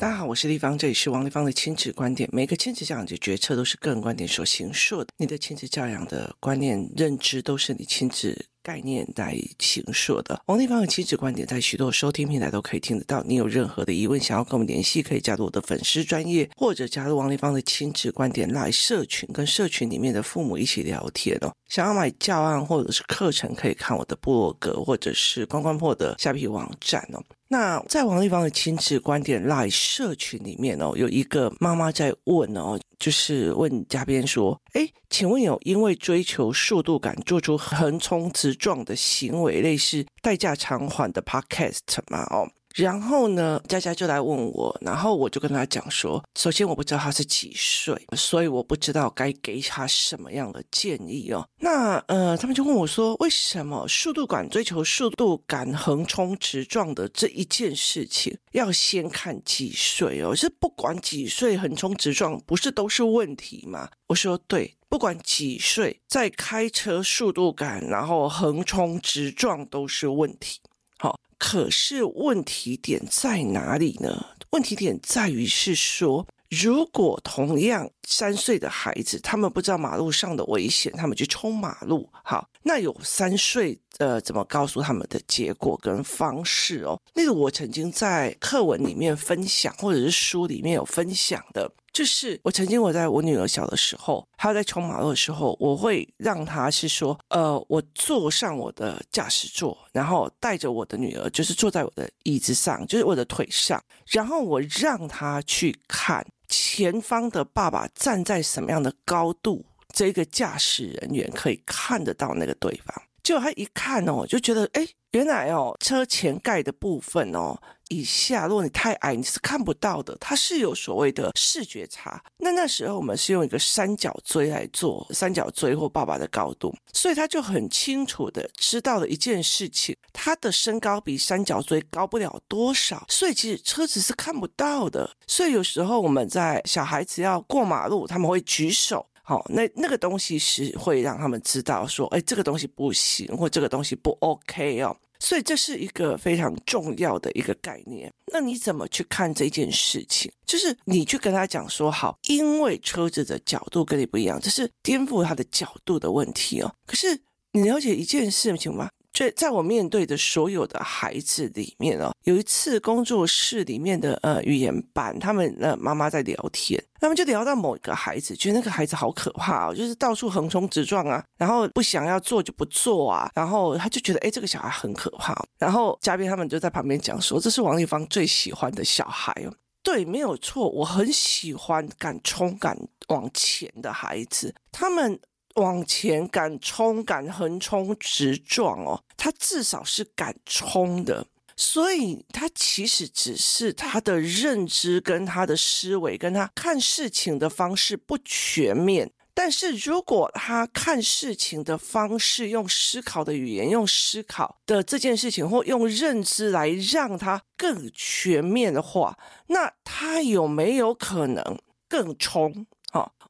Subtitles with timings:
[0.00, 2.26] 大家好，我是丽芳，这里是王丽芳的亲子观点。
[2.32, 10.40] 每个亲子教养的决策都是个人观点所形塑的，你的亲子教养的观念认知都是你亲自概念来形塑的。
[10.46, 13.22] 王丽芳的亲子观点在许多收听平台都可以听得到。
[13.24, 21.52] 你有任何的疑问想要跟我们联系，可以加入我的粉丝专业，或者加入王丽芳的亲子观点来社群，跟社群里面的父母一起聊天哦。
[21.68, 27.22] 想要买教案或者是课程，可以看我的部落格或者是关关破的下皮网站哦。
[27.52, 42.48] 那在王丽芳的亲子观点 Live 社群里面哦，有一个妈妈在问哦，就是问嘉宾说：“诶，请问有因为追求速度感做出横冲直撞的行为，类似代驾偿还的 Podcast 嘛？”哦。
[42.76, 51.44] 然后呢，佳佳就来问我，然后我就跟他讲说，首先我不知道他是几岁，所以我不知道该给他什么样的建议哦。
[51.58, 60.32] 那呃，他们就问我说，为什么速度感追求速度感横冲直撞的这一件事情，要先看几岁哦？
[60.32, 63.90] 是不管几岁横冲直撞，不是都是问题吗？
[64.06, 70.58] 我说对，不管几岁，在开车速度感，然后横冲直撞都是问题。
[70.98, 74.26] 好可是问题点在哪里呢？
[74.50, 87.00] 问题点在于是说，如果同样三岁的孩子，他们不知道马路上的危险，他们去冲马路，好，那有三岁呃，怎么告诉他们的结果跟方式哦？
[87.14, 91.70] 那个我曾经在课文里面分享，或者是书里面有分享的。
[91.92, 113.02] 就是我曾经我在我女儿小的时候，她在冲马路的时候，我会让她是说，呃，我坐上我的驾驶座，然后带着我的女儿，就是坐在我的椅子上，就是我的腿上，然后我让她去看前方的爸爸站在什么样的高度，这个驾驶人员可以看得到那个对方。
[113.22, 117.54] 结果他一看哦，就觉得哎，原来哦，车前盖的部分哦，
[117.90, 120.16] 以下如果你太矮，你是看不到的。
[120.18, 122.20] 它是有所谓的视觉差。
[122.38, 135.08] 那那时候我们是用一个三角锥来做三角锥或爸爸的高度，所以他就很清楚的知道了一件事情：他的身高比三角锥高不了多少，所以其实车子是看不到的。
[135.26, 139.06] 所以有时候我们在小孩子要过马路，他们会举手。
[139.30, 144.96] 好，那那个东西是会让他们知道说，哎，这个东西不行，或这个东西不 OK 哦。
[145.20, 148.12] 所以这是一个非常重要的一个概念。
[148.32, 150.32] 那你怎么去看这件事情？
[150.44, 156.74] 就是你去跟他讲说，好，因为车子的角度跟你不一样，这是颠覆他的角度的问题哦。
[156.84, 157.16] 可是
[157.52, 158.90] 你了解一件事情吗？
[159.12, 175.34] 在在我面对的所有的孩子里面哦，有一次工作室里面的呃语言班，他们呃妈妈在聊天，他们就聊到某一个孩子，觉得那个孩子好可怕哦，就是到处横冲直撞啊，然后不想要做就不做啊，然后他就觉得诶，这个小孩很可怕。
[175.58, 179.52] 然后嘉宾他们就在旁边讲说，这是王立芳最喜欢的小孩哦。
[179.82, 182.78] 对，没有错，我很喜欢敢冲敢
[183.08, 185.18] 往前的孩子，他们。
[185.60, 199.10] 往前敢冲敢横冲直撞哦，他至少是敢冲的，所以他其实只是他的认知跟他的思维跟他看事情的方式不全面。
[199.32, 209.16] 但是如果他看事情的方式用思考的语言，用思考的这件事情，或用认知来让他更全面的话，
[209.46, 212.66] 那他有没有可能更冲？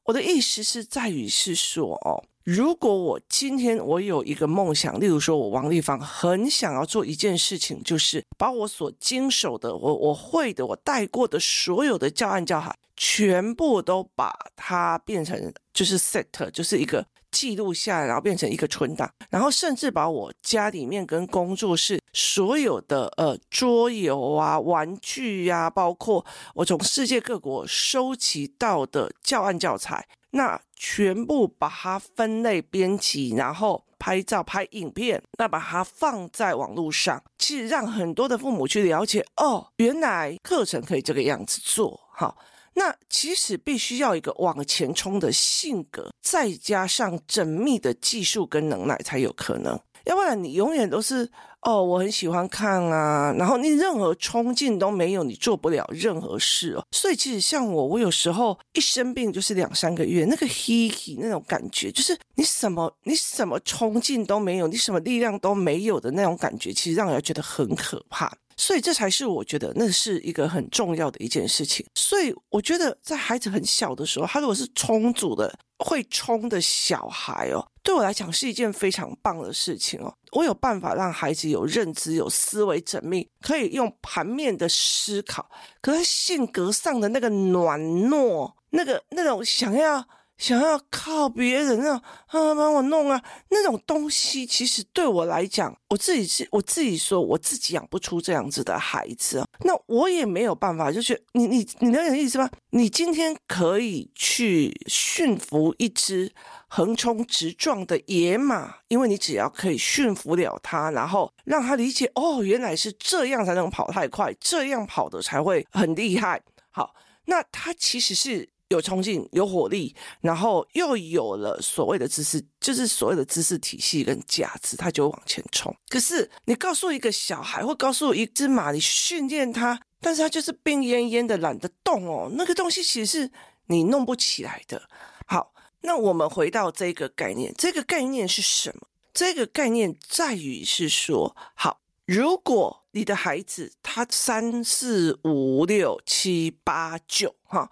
[0.05, 17.05] 我的意思是在于是说哦，如果我今天我有一个梦想，例如说我王丽芳很想要做一件事情，就是把我所经手的、我我会的、我带过的所有的教案教材，全部都把它变成就是 set，就是一个。
[17.31, 42.37] 记录下来，然后变成一个存档，然后甚至把我家里面跟工作室所有的呃桌游啊、玩具呀、啊，包括我从世界各国收集到的教案教材，那全部把它分类编辑，然后拍照、拍影片，那把它放在网络上，其实让很多的父母去了解哦，原来课程可以这个样子做，好。
[42.73, 49.79] 那其实必须要一个往前冲的性格，再加上缜密的技术跟能耐才有可能。
[50.05, 51.29] 要不然你永远都是
[51.61, 56.83] 哦，我很喜欢看啊，然后你任何冲劲都没有，你做不了任何事哦。
[56.91, 68.35] 所以其实像我，我有时候一生病就是两三个月，那个嘿嘿那种感觉，就是你什么你什么冲劲都没有，你什么力量都没有的那种感觉，其实让人觉得很可怕。
[68.57, 71.85] 所以这才是我觉得那是一个很重要的一件事情。
[71.95, 80.13] 所以我觉得在孩子很小的时候，他如果是充足的会冲的小孩哦，对我来讲是一件非常棒的事情哦。
[80.31, 85.49] 我有办法让孩子有认知、有思维缜密，可以用盘面的思考。
[85.81, 90.07] 可是性格上的那个软糯，那个那种想要。
[90.41, 99.45] 想要靠别人啊，啊帮我弄啊，那种东西其实对我来讲，我自己是我自己说，我自己养不出这样子的孩子。
[99.59, 102.49] 那我也没有办法，就是你你你能有意思吗？
[102.71, 106.33] 你今天可以去驯服一只
[106.67, 116.41] 横冲直撞的野马，因为你只要可以驯服了它，然后让它理解哦，原来是这样才能跑太快，这样跑的才会很厉害。
[116.71, 116.95] 好，
[117.25, 118.49] 那它其实是。
[118.71, 125.75] 有冲劲，有火力，然后又有了所谓的知识，就是所谓的知识体系跟价值，他就会往前冲。
[125.89, 132.31] 可是你告诉一个小孩，或告诉一只马，你训练它，但是它就是病恹恹的，懒得动哦。
[132.35, 133.31] 那个东西其实是
[133.67, 134.81] 你弄不起来的。
[135.25, 138.87] 好，那我们回到这个概念，这个概念是什么？
[139.13, 147.69] 这个概念在于是说，好，如果你的孩子他三四五六七八九，哈。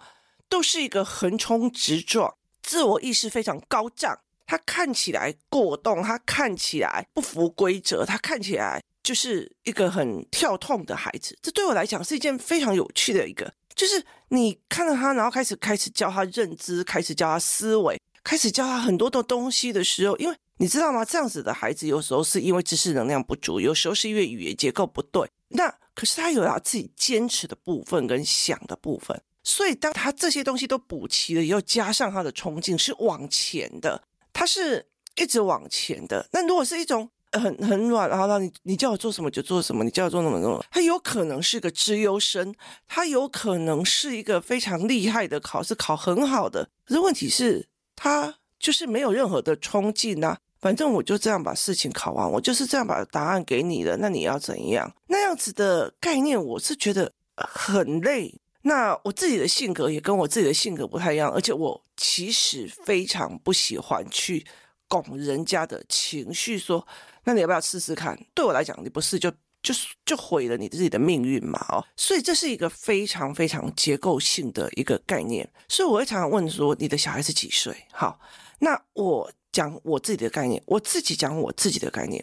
[0.50, 4.20] 都是一个横冲直撞，自我意识非常高涨。
[4.46, 11.38] 他看起来过动，他看起来不服规则，他看起来就是一个很跳痛的孩子。
[11.40, 21.04] 这对我来讲是一件非常有趣的一个，就是你看到他，然后开始开始教他认知，开始教他思维，开始教他很多的东西的时候，因为你知道吗？
[21.04, 25.30] 这样子的孩子有时候是因为知识能量不足，有时候是因为语言结构不对。
[25.50, 29.22] 那可是他有他自己坚持的部分跟想的部分。
[29.50, 34.00] 所以，当他这些东西都补齐了以后，加上他的冲劲是往前的，
[34.32, 34.86] 他是
[35.16, 36.24] 一直往前的。
[36.32, 42.54] 那如果是一种很很软，然后让你你叫我做什么就做什么，你叫我做什么做什么，他有可能是个资优生，
[42.86, 46.70] 他有可能是一个非常厉害的考试考很好的。
[46.84, 47.66] 可是问题是，
[47.96, 50.38] 他就是没有任何的冲劲啊。
[50.60, 53.96] 反正我就这样把事情考完，我就是这样把答案给你的。
[53.96, 54.94] 那你要怎样？
[55.08, 58.38] 那样子的概念，我是觉得很累。
[58.62, 64.44] 那我自己的性格也跟我自己的性格不太一样，而且我其实非常不喜欢去
[64.86, 66.86] 拱人家的情绪，说，
[67.24, 68.18] 那你要不要试试看？
[68.34, 69.30] 对我来讲，你不试就
[69.62, 69.74] 就
[70.04, 75.50] 就毁了你自己的命运嘛，哦，所以这是一个非常非常结构性的一个概念。
[75.66, 77.74] 所以我会常常问说，你的小孩是几岁？
[77.92, 78.20] 好，
[78.58, 82.22] 那我讲我自己的概念，我自己讲我自己的概念，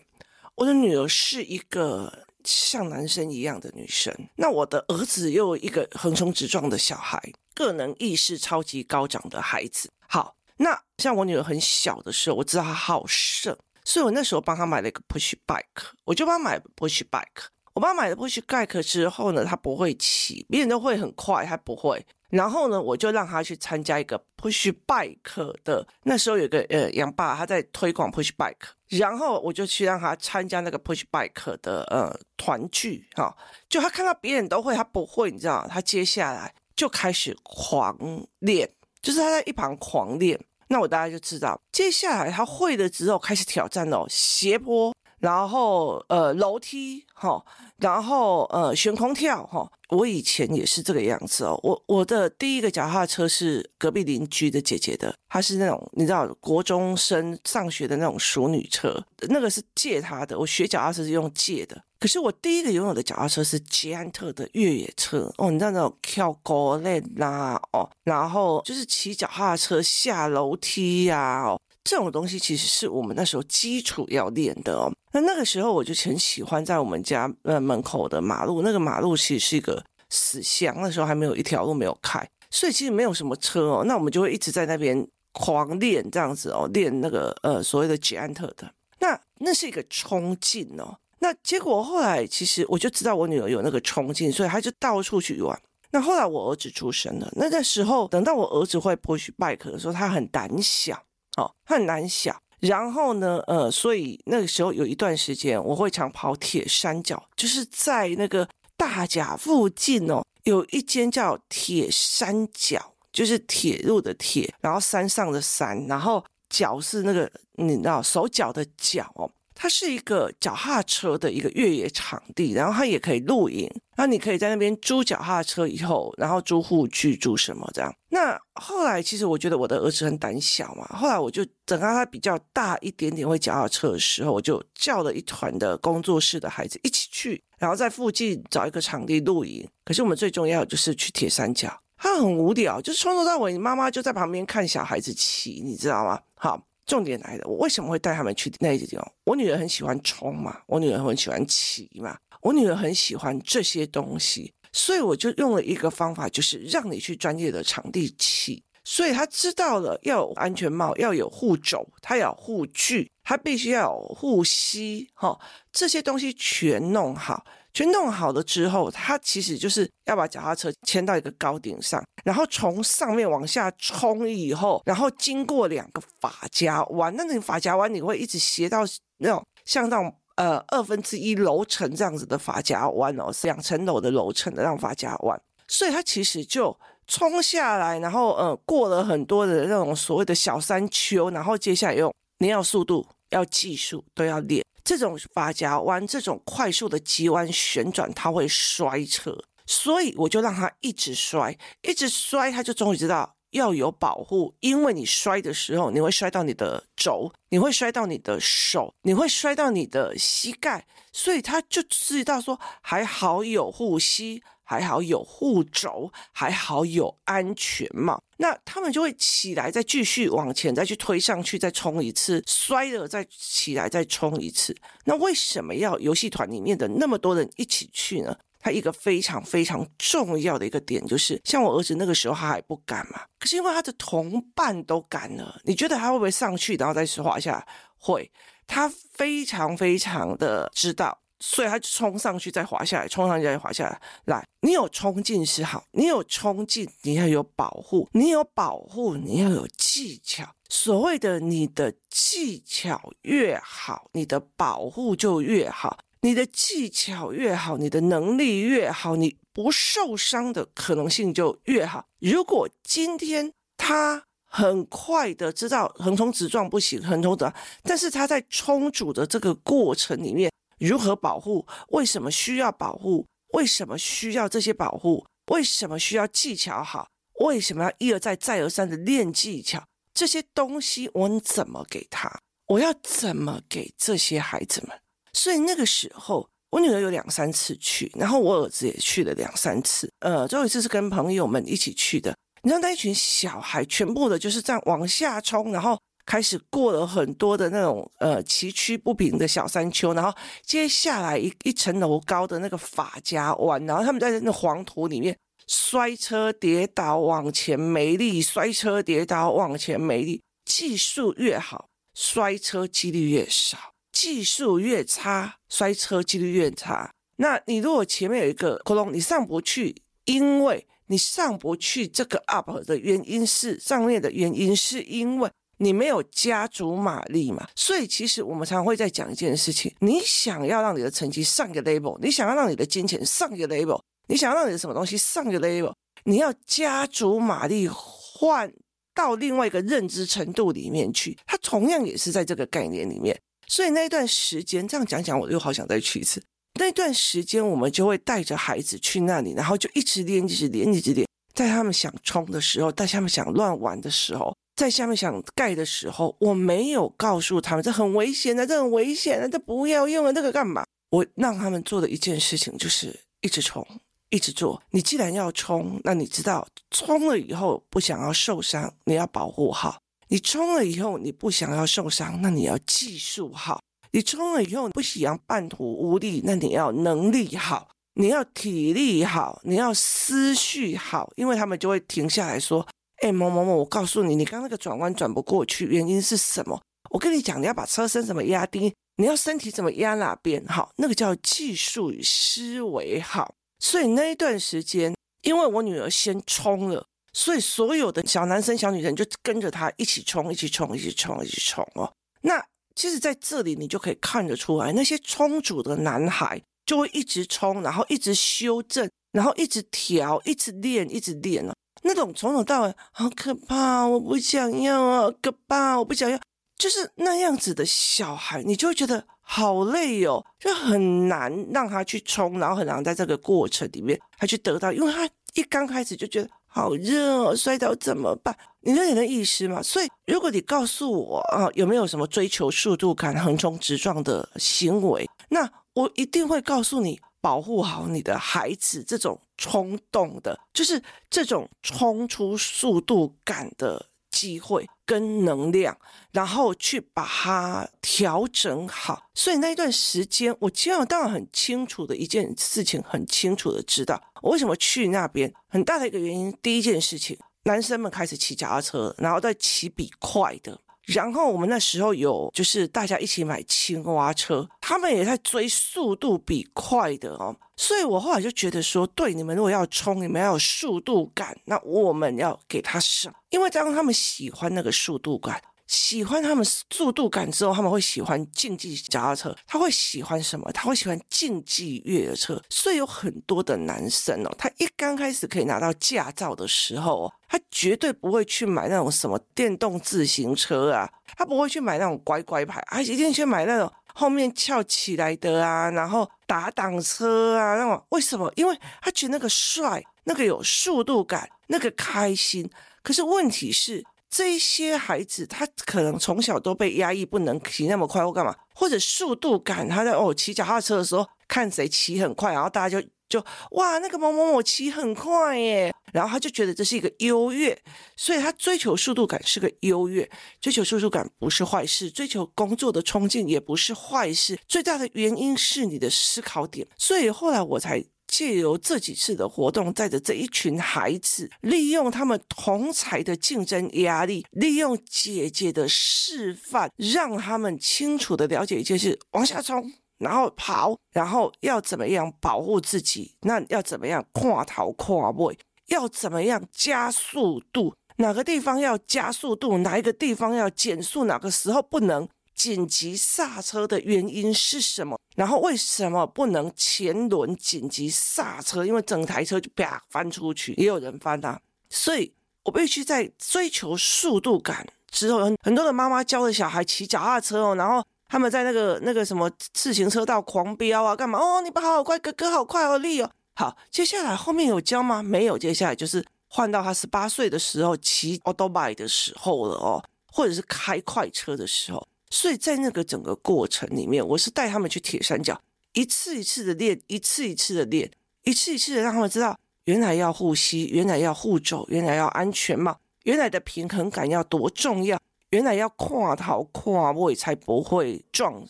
[0.54, 2.27] 我的女儿是一个。
[2.48, 7.22] 像男生一样的女生，那我的儿子又一个横冲直撞的小孩，
[7.54, 9.92] 个能意识超级高涨的孩子。
[10.08, 17.48] 好，那像我女儿很小的时候，我知道她好胜，所以我那时候帮她买了一个 push bike，我就帮她买 push bike。
[17.78, 22.04] 我爸买了 push bike 之后呢，她不会骑，别人都会很快，她不会。
[22.32, 28.56] 然后呢，我就让她去参加一个 push bike 的，那时候有个呃杨爸他在推广 push bike。
[28.88, 33.38] 然后我就去让他参加那个 push bike 的呃团聚哈，
[33.70, 37.96] 就他看到别人都会，他不会，你知道，他接下来就开始狂
[38.40, 38.68] 练，
[39.04, 40.40] 就是他在一旁狂练。
[40.70, 47.44] 那我大概就知道，接下来他会了之后开始挑战哦，斜坡，然后呃楼梯哈，
[47.78, 49.70] 然后呃悬空跳哈。
[49.90, 60.38] 我以前也是这个样子哦，我我的第一个脚踏车是隔壁邻居的姐姐的，她是那种你知道国中生上学的那种淑女车，那个是借她的。
[60.38, 71.58] 我学脚踏车是用借的，可是我第一个拥有的脚踏车是捷安特的越野车哦，你知道那种跳高链啦哦，然后就是骑脚踏车下楼梯呀、哦。
[71.88, 74.92] 这种东西其实是我们那时候基础要练的哦。
[75.14, 83.86] 那那个时候我就很喜欢在我们家呃门口的马路，那个马路其实是一个死巷，那时候还没有一条路没有开，所以其实没有什么车哦。
[83.86, 88.70] 那我们就会一直在那边狂练这样子哦，练那个呃所谓的捷安特的。
[89.00, 91.00] 那那是一个冲劲哦。
[91.20, 95.58] 那结果后来其实我就知道我女儿有那个冲劲，所以她就到处去玩。
[95.92, 101.02] 那后来我儿子出生了，那个时候等到我儿子会 push bike 的时候，他很胆小。
[101.38, 102.36] 哦，很难想。
[102.60, 119.30] 然后呢，呃，所以那个时候有一段时间，我会常跑铁山脚，就是在那个大甲附近哦，有一间叫铁山脚，就是铁路的铁，然后山上的山，然后脚是那个你知道手脚的脚哦。
[119.60, 127.92] 它是一个脚踏车的一个越野场地，然后它也可以露营，然后你可以在那边租脚踏车以后，然后租户具，住什么这样。
[128.10, 139.68] 那后来其实我觉得我的儿子很胆小嘛，后来我就等到他比较大一点点会脚踏车的时候，我就叫了一团的工作室的孩子一起去，然后在附近找一个场地露营。
[139.84, 146.20] 可是我们最重要就是去铁三角，他很无聊，就是从头到尾，你妈妈就在旁边看小孩子骑，你知道吗？
[146.36, 146.67] 好。
[146.88, 149.12] 重点来了，我为什么会带他们去那些地方？
[149.26, 158.64] 我女儿很喜欢冲嘛，我女儿很喜欢骑嘛，我女儿很喜欢这些东西，所以我就用了一个方法，就是让你去专业的场地骑。
[158.86, 165.38] 所以她知道了要有安全帽，要有护肘，她要护具，她必须要有护膝，哈，
[165.74, 167.46] 这些东西全弄好。
[167.78, 178.80] 全弄好了之后，他其实就是要把脚踏车牵到一个高顶上，然后从上面往下冲以后，然后经过两个发夹弯，那你发夹弯你会一直斜到
[179.20, 194.66] 那种像那种呃二分之一楼层这样子的发夹弯哦，两层楼的楼层的那种发夹弯，所以他其实就冲下来，然后呃过了很多的那种所谓的小山丘，然后接下来用你要速度要技术都要练。
[194.88, 214.42] 这种发夹弯，这种快速的急弯旋转，它会摔车，所以我就让他一直摔，一直摔，他就终于知道要有保护，因为你摔的时候，你会摔到你的肘，你会摔到你的手，你会摔到你的膝盖，所以他就知道说，还好有护膝。
[214.70, 224.76] 还好有护肘，还好有安全帽，那他们就会起来，再继续往前，再去推上去，再冲一次，摔了再起来，再冲一次。
[225.06, 228.36] 那为什么要游戏团里面的那么多人一起去呢？
[228.60, 237.66] 他一个非常非常重要的一个点就是，像我儿子那个时候他还不敢嘛，可是因为他的同伴都敢了，你觉得他会不会上去，然后再滑下？
[237.98, 238.30] 会，
[238.66, 241.18] 他非常非常的知道。
[241.40, 244.02] 所以他就冲上去，再滑下来，冲上去再滑下来。
[244.26, 250.50] 来，你有冲劲是好，你有冲劲，你要有保护，你有保护，你要有技巧。
[250.70, 256.00] 所谓的你的技巧越好，你的保护就越好。
[256.22, 262.06] 你的技巧越好，你的能力越好，你不受伤的可能性就越好。
[262.20, 267.54] 如果今天他很快的知道横冲直撞不行，横冲直撞，
[267.84, 270.52] 但是他在冲组的这个过程里面。
[270.86, 271.66] 如何保护？
[271.90, 273.26] 为什么需要保护？
[273.54, 275.26] 为什么需要这些保护？
[275.52, 277.08] 为什么需要技巧好？
[277.40, 279.84] 为什么要一而再、再而三的练技巧？
[280.14, 282.30] 这些东西我怎么给他？
[282.68, 285.00] 我要怎么给这些孩子们？
[285.34, 290.12] 所以那个时候，我女儿有两三次去，然后我儿子也去了两三次。
[290.20, 292.36] 呃，最后一次是跟朋友们一起去的。
[292.64, 295.98] 你知道那一群小孩，全部的就是这样往下冲，然后。
[296.28, 305.36] 开始过了很多的那种呃崎岖不平的小山丘，然后接下来一一层楼高的那个法家弯，然后他们在那黄土里面
[305.68, 310.42] 摔车跌倒往前没力，摔车跌倒往前没力。
[310.66, 313.78] 技术越好，摔车几率越少；
[314.12, 317.10] 技术越差，摔车几率越差。
[317.38, 325.50] 那你如果前面有一个窟窿，你上不去，因为你上不去这个 up 的原因是上面的原因是因为。
[325.78, 327.68] 你没有加足马力嘛？
[327.76, 335.94] 所以其实我们常常会在讲一件事情：你想要让你的成绩上一个 level，你想要让你的金钱上一个 level，你想要让你的什么东西上一个 level，
[336.24, 338.72] 你要加足马力换
[339.14, 341.38] 到另外一个认知程度里面去。
[341.46, 343.40] 它同样也是在这个概念里面。
[343.68, 346.42] 所以那一段时间这样讲讲，我又好想再去一次。
[346.80, 351.28] 那段时间我们就会带着孩子去那里，然后就一直练，一直练，一直练。
[351.54, 354.56] 在他们想冲的时候，在他们想乱玩的时候。
[354.78, 360.86] 在下面想盖的时候，我没有告诉他们这很危险的，这很危险的，这不要用了，这个干嘛？
[361.10, 363.86] 我让他们做的一件事情就是一直冲，
[364.30, 364.80] 一直做。
[364.92, 369.98] 你既然要冲，那你知道冲了以后不想要受伤，你要保护好。
[370.28, 373.82] 你冲了以后你不想要受伤，那你要技术好。
[374.12, 382.88] 你冲了以后不想要半途无力，那你要能力好，你要体力好，你要思绪好，因为他们就会停下来说。
[383.18, 386.80] 哎，某某某，我告诉你，你刚那个转弯转不过去，原因是什么？
[387.10, 390.64] 我跟你讲，你要把车身怎么压低，你要身体怎么压哪边？
[390.68, 393.54] 好，那个叫技术与思维好。
[393.80, 402.12] 所以那一段时间，因为我女儿先冲了，所以所有的小男生、小女生就跟着她一起冲，一起冲，一起冲，一起冲哦。
[402.42, 402.64] 那
[402.96, 411.74] 其实在这里你就可以看得出来，那些冲组的男孩就会一直冲，然后一直修正，然后一直调，一直练，一直练了。
[412.08, 416.40] 那种从头到尾好可怕，我不想要啊，可怕，我不想要，
[416.78, 428.56] 就是那样子的小孩，你就会觉得好累哦，就很难让他去冲，然后很难在这个过程里面他去得到，因为他一刚开始就觉得好热哦，摔倒怎么办？
[428.82, 429.84] 你了解的意思吗？
[429.84, 444.08] 所以如果你告诉我啊，有没有什么追求速度感、横冲直撞的行为，那我一定会告诉你，保护好你的孩子这种冲动的，就是这种冲出速度感的。
[444.30, 445.98] 机会跟能量，
[446.32, 449.24] 然后去把它调整好。
[449.34, 455.52] 所以那一段时间，我今天当然很清楚的一件事情，很清楚的知道我为什么去那边。
[455.70, 460.80] 很大的一个原因，第一件事情，男生们开始骑脚踏车，然后再骑比快的。
[461.08, 467.56] 然后我们那时候有，就是大家一起买青蛙车，他们也在追速度比快的哦。
[467.76, 473.34] 所以我后来就觉得说，对，你们如果要冲，你们要有速度感，那我们要给他上？
[473.50, 475.62] 因为当他们喜欢那个速度感。
[475.88, 479.56] 喜欢他们速度感之后，他们会喜欢竞技脚踏车。
[479.66, 480.70] 他会喜欢什么？
[480.74, 482.62] 他会喜欢竞技越野车。
[482.70, 498.04] 所以有很多的男生哦，他一刚开始可以拿到驾照的时候，他绝对不会去买那种什么电动自行车啊，他不会去买那种乖乖牌，他一定去买那种后面翘起来的啊，然后打挡车啊那种。
[498.10, 498.52] 为什么？
[498.58, 502.70] 因为他觉得那个帅，那个有速度感，那个开心。
[503.02, 504.04] 可是问题是。
[504.30, 517.78] 这些孩子，他可能从小都被压抑，不能骑那么快或干嘛，或者速度感，他在哦骑脚踏车的时候，看谁骑很快，然后大家就就哇那个某某某骑很快耶，然后他就觉得这是一个优越，
[518.16, 520.30] 所以他追求速度感是个优越，
[520.60, 528.06] 追求速度感不是坏事，追求工作的冲劲也不是坏事，最大的原因是你的思考点，所以后来我才。
[528.28, 543.36] 借由这几次的活动，带着这一群孩子，利用他们同才的竞争压力，利用姐姐的示范，让他们清楚的了解一件事：往下冲，然后跑，然后要怎么样保护自己？
[543.42, 545.58] 那要怎么样跨头跨位？
[545.88, 547.96] 要怎么样加速度？
[548.18, 549.78] 哪个地方要加速度？
[549.78, 551.26] 哪一个地方要减速？
[551.26, 552.28] 哪个时候不能？
[552.58, 555.18] 紧急刹车的原因是什么？
[555.36, 558.84] 然后为什么不能前轮紧急刹车？
[558.84, 561.62] 因为整台车就啪翻出去，也有人翻啊。
[561.90, 562.34] 所以
[562.64, 571.38] 我必须在追求速度感之后，很多的妈妈教的小孩骑脚踏车哦，然后他们在那个那个什么自行车道狂飙啊，干嘛？
[571.38, 573.30] 哦，你跑好快，哥哥好快哦，力哦。
[573.54, 575.22] 好，接下来后面有教吗？
[575.22, 582.08] 没有，接下来就是换到他十八岁的时候骑 autobike 的时候了哦，或者是开快车的时候。
[582.30, 585.62] 所以在那个整个过程里面，我是带他们去铁三角，
[585.94, 588.12] 一次一次的练，一次一次的练，
[588.44, 595.18] 一次一次的让他们知道，原来要护膝，原来要护肘，原来要安全帽，原来的平衡感要多重要，
[595.52, 598.62] 原来要跨头跨位才不会撞，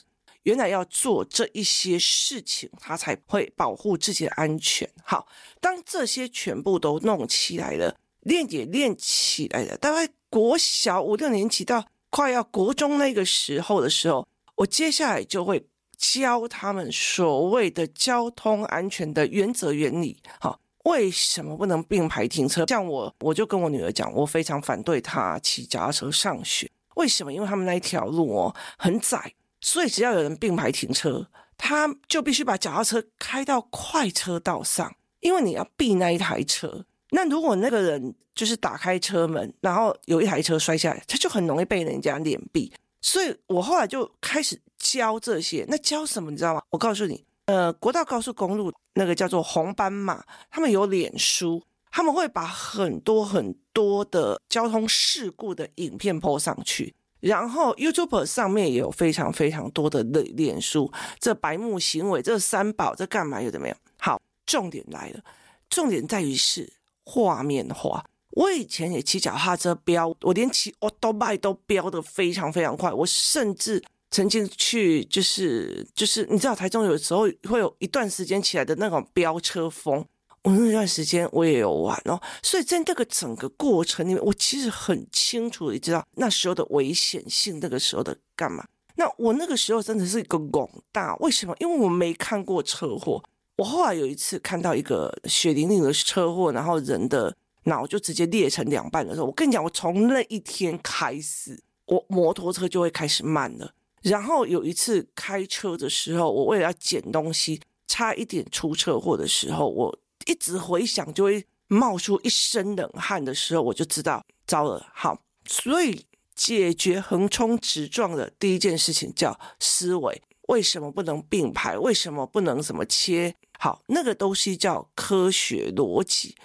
[0.43, 4.87] 原来要做这一些事情，他才会保护自己的安全。
[5.03, 5.27] 好，
[5.59, 11.87] 当这些全部都弄起来了，练也练起来了，大概国小五六年级到。
[12.09, 15.67] 快要国中那个时候的时候，我接下来就会
[15.97, 20.21] 教他们所谓的交通安全的原则原理。
[20.39, 22.65] 好，为什么不能并排停车？
[22.67, 26.69] 像我，我就跟我女儿讲，我非常反对她骑脚踏车上学。
[26.95, 27.31] 为什么？
[27.31, 36.85] 因为他们那一条路哦很窄，所以只要有人并排停车，他就必须把脚踏车开到快车道上，因为你要避那一台车。
[37.11, 42.71] 那如果那个人就是打开车门，然后有一台车摔下来，他就很容易被人家脸毙。
[43.01, 45.65] 所以我后来就开始教这些。
[45.69, 46.61] 那教什么你知道吗？
[46.71, 56.93] 我告诉你，呃，国道高速公路那个叫做红斑马，他们有脸书，他们会把很多很多的交通事故的影片 po 上去。
[57.19, 63.77] 然后 YouTube 上面也有非常非常多的脸脸书，这白目行为，这三宝，这干嘛又怎么样？
[63.97, 65.21] 好，重点来了，
[65.69, 66.76] 重点在于是。
[67.09, 72.91] 画面化，我以前也骑脚踏车飙，我连骑欧兜拜都飙得非常非常快。
[72.91, 80.05] 我甚至曾经去，就是就是，你知道台中有时候会有一段时间起来的那种飙车风，
[80.43, 82.19] 我那段时间我也有玩哦。
[82.43, 88.65] 所以在这个整个过程里面，我其实很清楚的知道那时候的危险性，那个时候的干嘛。
[88.95, 91.55] 那我那个时候真的是一个懵大，为什么？
[91.61, 93.23] 因为我没看过车祸。
[93.57, 103.71] 我后来有一次看到一个血淋淋的车祸，然后人的脑就直接裂成两半的时候，我跟你讲，我从那一天开始，我摩托车就会开始慢了。
[104.03, 114.87] 然后有一次开车的时候，我为了要捡东西，差一点出车祸的时候，我一直回想，就会冒出一身冷汗的时候，我就知道糟了。
[114.93, 120.21] 好，所以解决横冲直撞的第一件事情叫思维。
[120.47, 121.77] 为什么不能并排？
[121.77, 123.35] 为什么不能怎么切？
[123.59, 126.35] 好，那个东西叫科学逻辑。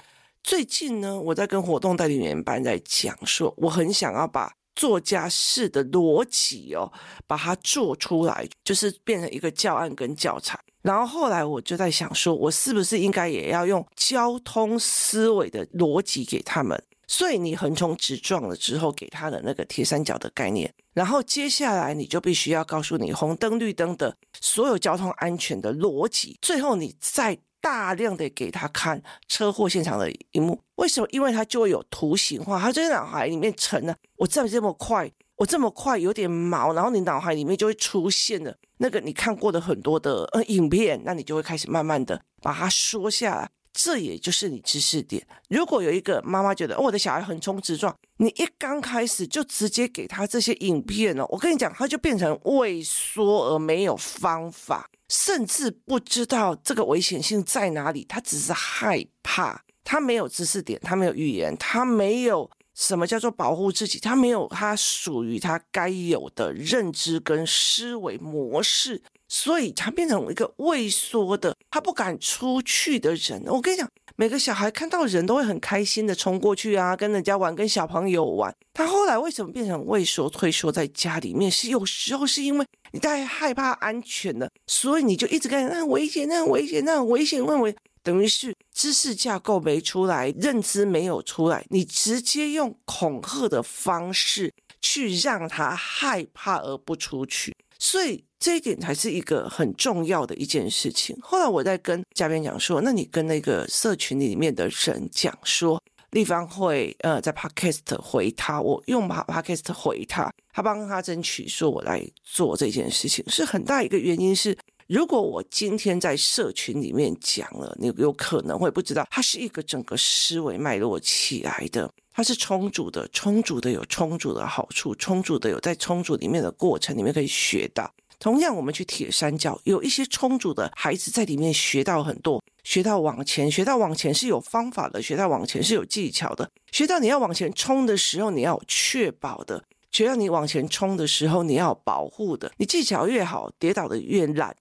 [0.42, 6.90] 最近呢，我在跟活动代理员班在讲说，我很想要把作家式的逻辑哦，
[7.26, 10.58] 把它做出来，就是变成一个教案跟教材。
[10.80, 16.82] 然后后来我就在想说，我是不是应该也要用交通思维的逻辑给他们？
[17.12, 30.58] 所以你横冲直撞了之后，给他的那个铁三角的概念，然后接下来你就必须要告诉你红灯绿灯的所有交通安全的逻辑，最后你再大量的给他看车祸现场的一幕。
[30.76, 31.06] 为什么？
[31.10, 33.94] 因为他就会有图形化，他就在脑海里面成了。
[34.16, 43.50] 我这么这么快，我这么快有点毛，然后你脑海里面就会出现了那个你看过的很多的呃影片，那你就会开始慢慢的把它说下来。
[43.72, 45.26] 这也就是你知识点。
[45.48, 69.02] 如果有一个妈妈觉得，我的小孩横冲直撞，你一刚开始就直接给他这些影片哦，我跟你讲，他就变成畏缩而没有方法，甚至不知道这个危险性在哪里，他只是害怕，他没有知识点，他没有语言，他没有什么叫做保护自己，他没有他属于他该有的认知跟思维模式。
[69.32, 73.42] 所以他变成一个畏缩的，他不敢出去的人。
[73.46, 78.54] 我跟你讲，每个小孩看到人都会很开心的冲过去啊，跟人家玩，跟小朋友玩。
[78.74, 81.50] 他后来为什么变成畏缩、退缩在家里面？
[81.50, 97.54] 是有时候是因为你太害怕安全了，所以你就一直跟那很危险，那很危险，那很危险，认为等于是知识架构没出来，认知没有出来，你直接用恐吓的方式去让他害怕而不出去。
[97.82, 101.18] 所以这一点才是一个很重要的一件事情。
[101.20, 114.56] 后来我在跟嘉宾讲说，那你跟那个社群里面的人讲说，立方会呃在 Podcast 回他，我用 Podcast 回他，他帮他争取说我来做这件事情，是很大一个原因是，
[114.92, 121.90] 如果我今天在社群里面讲了，你有可能会不知道，它是一个整个思维脉络起来的。
[122.12, 127.90] 它是充足的，充足的有充足的好处，充足的有在充足里面的过程里面可以学到。
[128.18, 142.52] 同样，我们去铁三角，有一些充足的孩子在里面学到很多，学到往前，学到往前是有方法的，学到往前是有技巧的，学到你要往前冲的时候，你要确保的，学到你往前冲的时候，你要保护的。
[142.58, 144.54] 你技巧越好，跌倒的越烂。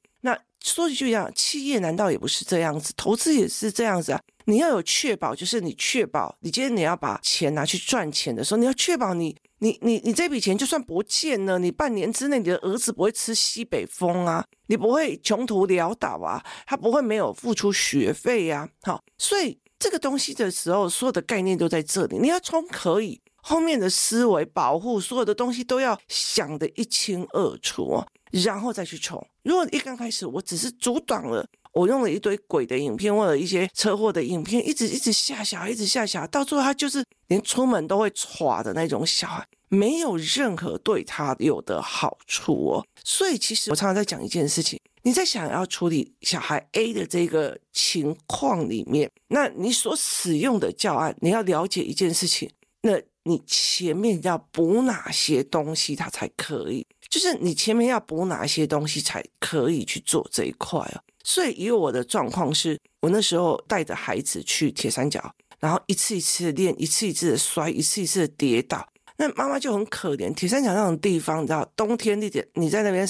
[0.63, 2.93] 说一句一样，企业难道也不是这样子？
[2.95, 4.21] 投资也是这样子啊？
[4.45, 29.25] 你要有确保，就是你确保，你今天你要把钱拿去赚钱的时候，你要确保你，你，你，你这笔钱就算不见了，你半年之内你的儿子不会吃西北风啊，你不会穷途潦倒啊，他不会没有付出学费呀，好，所以这个东西的时候，所有的概念都在这里，你要充可以，后面的思维保护所有的东西都要想得一清二楚，然后再去冲。
[29.43, 31.45] 如果一刚开始我只是阻挡了。
[31.73, 42.85] 我用了一堆鬼的影片，或者一些车祸的影片，一直一直吓小孩，一直吓小孩，到最后他就是连出门都会唰的那种小孩，没有任何对他有的好处哦。
[43.05, 56.85] 所以其实我常常在讲一件事情，你在想要处理小孩 A 的这个情况里面，那你所使用的教案，你要了解一件事情，那你前面要补哪些东西，它才可以？
[57.09, 61.01] 就是你前面要补哪些东西才可以去做这一块啊？
[61.23, 68.87] 所以，以我的状况是，我那时候带着孩子去铁三角，然后一次一次的练，一次一次的摔，一次一次的跌倒。
[69.17, 70.33] 那妈妈就很可怜。
[70.33, 73.07] 铁三角那种地方，你知道，冬天你点你在那边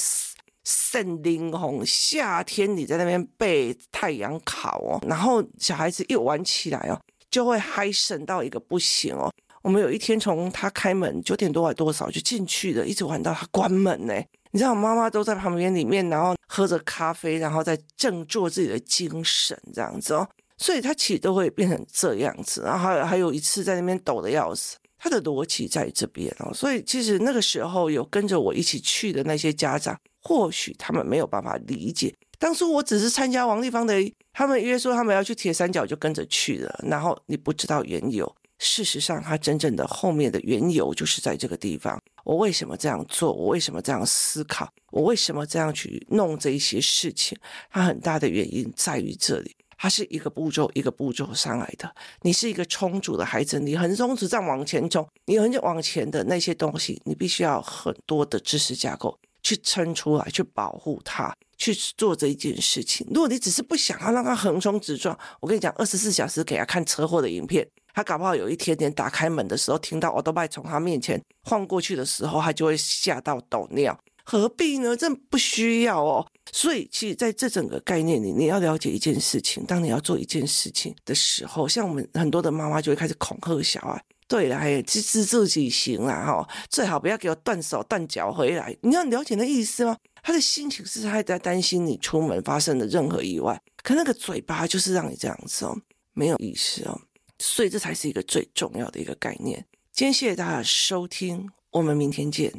[0.65, 4.99] 晒冷红，夏天你在那边被太阳烤哦。
[5.07, 9.31] 然后小孩子一玩起来哦，就会嗨神到一个不行哦。
[9.61, 14.13] 我们有一天从他开门九点多还多少就进去了，一直玩到他关门呢。
[14.51, 20.27] 你知道，妈妈都在旁边里面，然后喝着咖啡，然后在振作自己的精神，这样子哦。
[20.57, 22.61] 所以他其实都会变成这样子。
[22.63, 26.53] 然后还有还有一次在那边抖得要死，他的逻辑在这边哦。
[26.53, 32.13] 所以其实那个时候有跟着我一起去的那些家长，或许他们没有办法理解。
[32.37, 33.95] 当初我只是参加王立芳的，
[34.33, 36.83] 他们约说他们要去铁三角，就跟着去了。
[36.83, 38.35] 然后你不知道缘由。
[38.63, 41.99] 事实上，它真正的后面的缘由就是在这个地方。
[42.23, 43.33] 我为什么这样做？
[43.33, 44.71] 我为什么这样思考？
[44.91, 47.35] 我为什么这样去弄这一些事情？
[47.71, 51.91] 它很大的原因在于这里，它是一个步骤一个步骤上来的。
[52.21, 63.07] 你是一个充足的孩子，你横冲直撞往前冲，你很往前的那些东西，你必须要很多的知识架构去撑出来，去保护它，去做这一件事情。
[63.09, 67.67] 如果你只是不想要让它横冲直撞，我跟你讲，二十四小时给他看车祸的影片。
[67.93, 73.97] 他搞不好有一天连打开门的时候，听到欧多拜从他面前晃过去的时候，他就会吓到抖尿。
[74.23, 74.95] 何必呢？
[74.95, 76.25] 这不需要哦。
[76.53, 84.01] 所以，其实在这整个概念里，你要了解一件事情：当你要做一件事情的时候，像我们很多的妈妈就会开始恐吓小孩。
[84.27, 88.73] 对了，还自自自己行了哈，最好不要给我断手断脚回来。
[88.81, 89.97] 你要了解那意思吗？
[90.23, 95.75] 他的心情是他在担心你出门发生的任何意外，可那个嘴巴就是让你这样子哦，
[96.13, 97.01] 没有意思哦。
[97.41, 99.65] 所以这才是一个最重要的一个概念。
[99.91, 102.53] 今天谢谢大家收听，我们明天见。